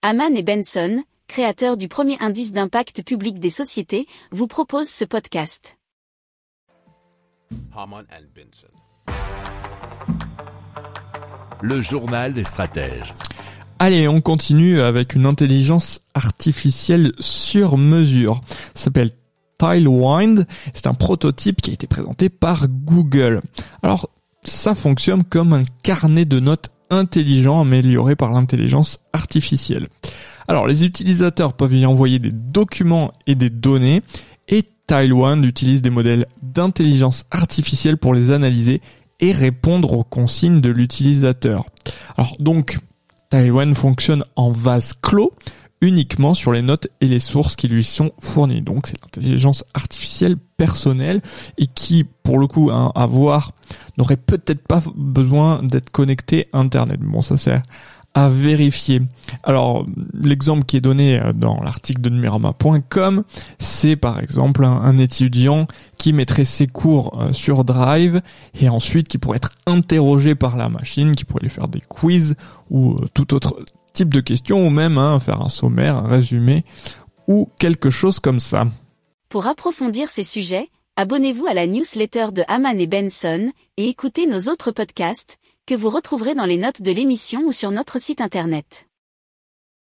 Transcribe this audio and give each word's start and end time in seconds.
Haman 0.00 0.36
et 0.36 0.44
Benson, 0.44 1.02
créateurs 1.26 1.76
du 1.76 1.88
premier 1.88 2.16
indice 2.20 2.52
d'impact 2.52 3.02
public 3.02 3.40
des 3.40 3.50
sociétés, 3.50 4.06
vous 4.30 4.46
proposent 4.46 4.88
ce 4.88 5.04
podcast. 5.04 5.76
Haman 7.76 8.04
and 8.12 8.26
Benson. 8.32 8.68
Le 11.62 11.80
journal 11.80 12.32
des 12.32 12.44
stratèges. 12.44 13.12
Allez, 13.80 14.06
on 14.06 14.20
continue 14.20 14.80
avec 14.80 15.16
une 15.16 15.26
intelligence 15.26 16.00
artificielle 16.14 17.12
sur 17.18 17.76
mesure. 17.76 18.40
Ça 18.76 18.84
s'appelle 18.84 19.10
Tilewind. 19.58 20.46
C'est 20.74 20.86
un 20.86 20.94
prototype 20.94 21.60
qui 21.60 21.70
a 21.70 21.74
été 21.74 21.88
présenté 21.88 22.28
par 22.28 22.68
Google. 22.68 23.42
Alors, 23.82 24.08
ça 24.44 24.76
fonctionne 24.76 25.24
comme 25.24 25.52
un 25.52 25.64
carnet 25.82 26.24
de 26.24 26.38
notes 26.38 26.70
intelligent 26.90 27.60
amélioré 27.60 28.16
par 28.16 28.32
l'intelligence 28.32 29.00
artificielle. 29.12 29.88
Alors, 30.46 30.66
les 30.66 30.84
utilisateurs 30.84 31.52
peuvent 31.52 31.74
y 31.74 31.84
envoyer 31.84 32.18
des 32.18 32.32
documents 32.32 33.12
et 33.26 33.34
des 33.34 33.50
données 33.50 34.02
et 34.48 34.64
Tilewind 34.86 35.44
utilise 35.44 35.82
des 35.82 35.90
modèles 35.90 36.26
d'intelligence 36.42 37.26
artificielle 37.30 37.98
pour 37.98 38.14
les 38.14 38.30
analyser 38.30 38.80
et 39.20 39.32
répondre 39.32 39.92
aux 39.92 40.04
consignes 40.04 40.60
de 40.60 40.70
l'utilisateur. 40.70 41.66
Alors 42.16 42.34
donc, 42.38 42.78
Taïwan 43.28 43.74
fonctionne 43.74 44.24
en 44.36 44.50
vase 44.50 44.94
clos 44.94 45.34
uniquement 45.80 46.34
sur 46.34 46.52
les 46.52 46.62
notes 46.62 46.88
et 47.00 47.06
les 47.06 47.20
sources 47.20 47.56
qui 47.56 47.68
lui 47.68 47.84
sont 47.84 48.10
fournies. 48.20 48.62
Donc 48.62 48.86
c'est 48.86 49.00
l'intelligence 49.00 49.64
artificielle 49.74 50.36
personnelle 50.56 51.22
et 51.56 51.66
qui, 51.66 52.04
pour 52.04 52.38
le 52.38 52.46
coup, 52.46 52.70
hein, 52.70 52.92
à 52.94 53.06
voir, 53.06 53.52
n'aurait 53.96 54.16
peut-être 54.16 54.66
pas 54.66 54.82
besoin 54.96 55.62
d'être 55.62 55.90
connecté 55.90 56.48
à 56.52 56.58
Internet. 56.58 57.00
Bon, 57.00 57.22
ça 57.22 57.36
sert 57.36 57.62
à 58.14 58.28
vérifier. 58.28 59.02
Alors, 59.44 59.86
l'exemple 60.24 60.64
qui 60.64 60.76
est 60.76 60.80
donné 60.80 61.20
euh, 61.20 61.32
dans 61.32 61.60
l'article 61.60 62.00
de 62.00 62.08
numerama.com, 62.08 63.22
c'est 63.58 63.96
par 63.96 64.18
exemple 64.18 64.64
un, 64.64 64.98
étudiant 64.98 65.66
qui 65.98 66.12
mettrait 66.12 66.44
ses 66.44 66.66
cours 66.66 67.20
euh, 67.20 67.32
sur 67.32 67.64
Drive 67.64 68.20
et 68.60 68.68
ensuite 68.68 69.06
qui 69.08 69.18
pourrait 69.18 69.36
être 69.36 69.52
interrogé 69.66 70.34
par 70.34 70.56
la 70.56 70.68
machine, 70.68 71.14
qui 71.14 71.24
pourrait 71.24 71.42
lui 71.42 71.50
faire 71.50 71.68
des 71.68 71.80
quiz 71.80 72.34
ou 72.70 72.94
euh, 72.94 73.06
tout 73.14 73.34
autre 73.34 73.56
de 74.04 74.20
questions 74.20 74.66
ou 74.66 74.70
même 74.70 74.98
hein, 74.98 75.18
faire 75.20 75.40
un 75.40 75.48
sommaire, 75.48 75.96
un 75.96 76.08
résumé 76.08 76.64
ou 77.26 77.48
quelque 77.58 77.90
chose 77.90 78.20
comme 78.20 78.40
ça. 78.40 78.66
Pour 79.28 79.46
approfondir 79.46 80.08
ces 80.08 80.24
sujets, 80.24 80.70
abonnez-vous 80.96 81.46
à 81.46 81.54
la 81.54 81.66
newsletter 81.66 82.28
de 82.32 82.42
Haman 82.48 82.80
et 82.80 82.86
Benson 82.86 83.52
et 83.76 83.88
écoutez 83.88 84.26
nos 84.26 84.50
autres 84.50 84.70
podcasts 84.70 85.38
que 85.66 85.74
vous 85.74 85.90
retrouverez 85.90 86.34
dans 86.34 86.46
les 86.46 86.56
notes 86.56 86.82
de 86.82 86.90
l'émission 86.90 87.42
ou 87.44 87.52
sur 87.52 87.70
notre 87.70 88.00
site 88.00 88.20
internet. 88.22 88.87